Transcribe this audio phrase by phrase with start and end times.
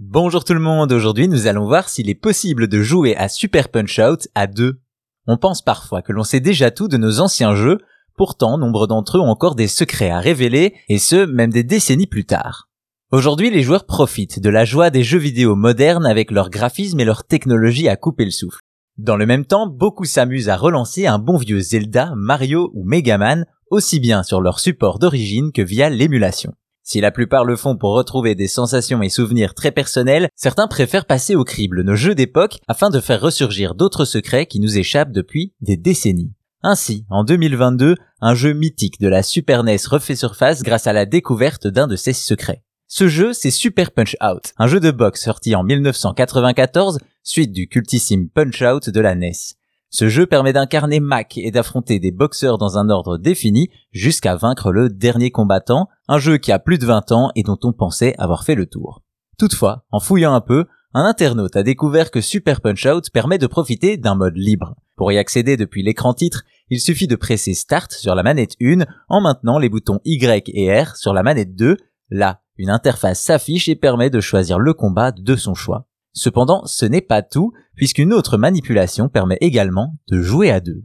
[0.00, 3.68] Bonjour tout le monde, aujourd'hui nous allons voir s'il est possible de jouer à Super
[3.68, 4.80] Punch-Out à deux.
[5.26, 7.78] On pense parfois que l'on sait déjà tout de nos anciens jeux,
[8.16, 12.06] pourtant nombre d'entre eux ont encore des secrets à révéler, et ce, même des décennies
[12.06, 12.68] plus tard.
[13.10, 17.04] Aujourd'hui les joueurs profitent de la joie des jeux vidéo modernes avec leur graphisme et
[17.04, 18.60] leur technologie à couper le souffle.
[18.98, 23.18] Dans le même temps, beaucoup s'amusent à relancer un bon vieux Zelda, Mario ou Mega
[23.18, 26.54] Man, aussi bien sur leur support d'origine que via l'émulation.
[26.90, 31.04] Si la plupart le font pour retrouver des sensations et souvenirs très personnels, certains préfèrent
[31.04, 35.12] passer au crible nos jeux d'époque afin de faire ressurgir d'autres secrets qui nous échappent
[35.12, 36.32] depuis des décennies.
[36.62, 41.04] Ainsi, en 2022, un jeu mythique de la Super NES refait surface grâce à la
[41.04, 42.64] découverte d'un de ses secrets.
[42.86, 47.68] Ce jeu, c'est Super Punch Out, un jeu de boxe sorti en 1994, suite du
[47.68, 49.57] cultissime Punch Out de la NES.
[49.90, 54.70] Ce jeu permet d'incarner Mac et d'affronter des boxeurs dans un ordre défini jusqu'à vaincre
[54.70, 58.14] le dernier combattant, un jeu qui a plus de 20 ans et dont on pensait
[58.18, 59.02] avoir fait le tour.
[59.38, 63.96] Toutefois, en fouillant un peu, un internaute a découvert que Super Punch-Out permet de profiter
[63.96, 64.74] d'un mode libre.
[64.96, 68.84] Pour y accéder depuis l'écran titre, il suffit de presser Start sur la manette 1
[69.08, 71.76] en maintenant les boutons Y et R sur la manette 2.
[72.10, 75.87] Là, une interface s'affiche et permet de choisir le combat de son choix.
[76.12, 80.82] Cependant, ce n'est pas tout, puisqu'une autre manipulation permet également de jouer à deux.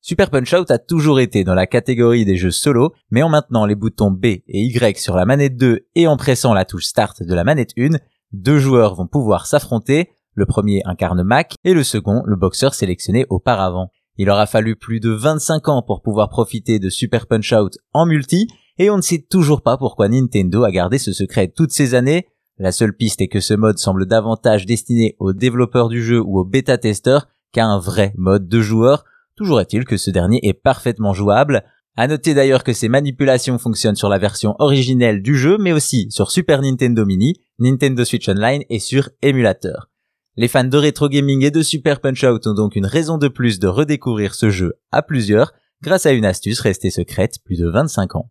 [0.00, 3.74] Super Punch-Out a toujours été dans la catégorie des jeux solo, mais en maintenant les
[3.74, 7.34] boutons B et Y sur la manette 2 et en pressant la touche Start de
[7.34, 7.98] la manette 1,
[8.32, 13.26] deux joueurs vont pouvoir s'affronter, le premier incarne Mac et le second le boxeur sélectionné
[13.30, 13.90] auparavant.
[14.16, 18.46] Il aura fallu plus de 25 ans pour pouvoir profiter de Super Punch-Out en multi,
[18.78, 22.28] et on ne sait toujours pas pourquoi Nintendo a gardé ce secret toutes ces années,
[22.58, 26.38] la seule piste est que ce mode semble davantage destiné aux développeurs du jeu ou
[26.38, 29.04] aux bêta-testeurs qu'à un vrai mode de joueur.
[29.36, 31.64] Toujours est-il que ce dernier est parfaitement jouable.
[31.96, 36.06] À noter d'ailleurs que ces manipulations fonctionnent sur la version originelle du jeu, mais aussi
[36.10, 39.90] sur Super Nintendo Mini, Nintendo Switch Online et sur émulateur.
[40.36, 43.58] Les fans de rétro gaming et de Super Punch-Out ont donc une raison de plus
[43.58, 48.16] de redécouvrir ce jeu à plusieurs grâce à une astuce restée secrète plus de 25
[48.16, 48.30] ans.